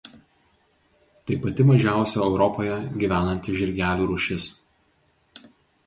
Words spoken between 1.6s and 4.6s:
mažiausia Europoje gyvenanti žirgelių rūšis.